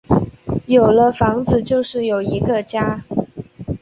[0.65, 3.03] 有了房子就是有一个家